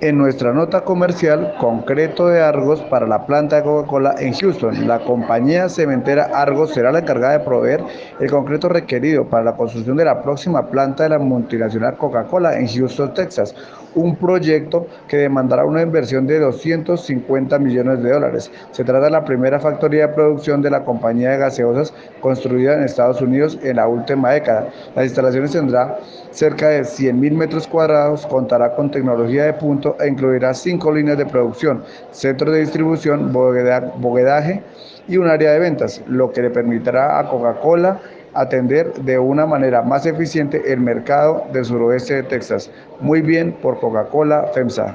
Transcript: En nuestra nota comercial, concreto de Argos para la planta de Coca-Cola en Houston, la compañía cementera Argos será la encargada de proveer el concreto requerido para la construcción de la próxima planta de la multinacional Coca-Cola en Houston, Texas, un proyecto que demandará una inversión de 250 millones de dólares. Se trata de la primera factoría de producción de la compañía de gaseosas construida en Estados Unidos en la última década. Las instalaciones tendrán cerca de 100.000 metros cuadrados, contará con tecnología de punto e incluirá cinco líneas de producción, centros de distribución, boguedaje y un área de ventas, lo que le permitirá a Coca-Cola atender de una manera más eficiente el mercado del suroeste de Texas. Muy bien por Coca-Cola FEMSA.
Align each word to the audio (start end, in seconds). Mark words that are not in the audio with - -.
En 0.00 0.16
nuestra 0.16 0.52
nota 0.52 0.82
comercial, 0.82 1.56
concreto 1.58 2.28
de 2.28 2.40
Argos 2.40 2.80
para 2.82 3.04
la 3.04 3.26
planta 3.26 3.56
de 3.56 3.64
Coca-Cola 3.64 4.14
en 4.20 4.32
Houston, 4.32 4.86
la 4.86 5.00
compañía 5.00 5.68
cementera 5.68 6.30
Argos 6.32 6.72
será 6.72 6.92
la 6.92 7.00
encargada 7.00 7.36
de 7.36 7.44
proveer 7.44 7.82
el 8.20 8.30
concreto 8.30 8.68
requerido 8.68 9.24
para 9.24 9.42
la 9.42 9.56
construcción 9.56 9.96
de 9.96 10.04
la 10.04 10.22
próxima 10.22 10.68
planta 10.68 11.02
de 11.02 11.08
la 11.08 11.18
multinacional 11.18 11.96
Coca-Cola 11.96 12.60
en 12.60 12.68
Houston, 12.68 13.12
Texas, 13.12 13.56
un 13.98 14.14
proyecto 14.16 14.86
que 15.08 15.16
demandará 15.16 15.64
una 15.64 15.82
inversión 15.82 16.26
de 16.26 16.38
250 16.38 17.58
millones 17.58 18.02
de 18.02 18.12
dólares. 18.12 18.50
Se 18.70 18.84
trata 18.84 19.06
de 19.06 19.10
la 19.10 19.24
primera 19.24 19.58
factoría 19.58 20.06
de 20.06 20.14
producción 20.14 20.62
de 20.62 20.70
la 20.70 20.84
compañía 20.84 21.30
de 21.30 21.38
gaseosas 21.38 21.92
construida 22.20 22.74
en 22.74 22.84
Estados 22.84 23.20
Unidos 23.20 23.58
en 23.62 23.76
la 23.76 23.88
última 23.88 24.30
década. 24.30 24.68
Las 24.94 25.06
instalaciones 25.06 25.52
tendrán 25.52 25.94
cerca 26.30 26.68
de 26.68 26.82
100.000 26.82 27.32
metros 27.32 27.66
cuadrados, 27.66 28.26
contará 28.26 28.74
con 28.76 28.90
tecnología 28.90 29.44
de 29.44 29.52
punto 29.54 29.96
e 30.00 30.08
incluirá 30.08 30.54
cinco 30.54 30.92
líneas 30.92 31.18
de 31.18 31.26
producción, 31.26 31.82
centros 32.12 32.52
de 32.54 32.60
distribución, 32.60 33.32
boguedaje 33.32 34.62
y 35.08 35.16
un 35.16 35.26
área 35.26 35.52
de 35.52 35.58
ventas, 35.58 36.02
lo 36.06 36.30
que 36.30 36.42
le 36.42 36.50
permitirá 36.50 37.18
a 37.18 37.28
Coca-Cola 37.28 38.00
atender 38.34 38.92
de 38.94 39.18
una 39.18 39.46
manera 39.46 39.82
más 39.82 40.06
eficiente 40.06 40.72
el 40.72 40.80
mercado 40.80 41.44
del 41.52 41.64
suroeste 41.64 42.14
de 42.14 42.22
Texas. 42.24 42.70
Muy 43.00 43.22
bien 43.22 43.52
por 43.62 43.78
Coca-Cola 43.80 44.50
FEMSA. 44.54 44.94